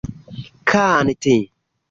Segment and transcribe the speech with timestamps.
[0.69, 1.35] kanti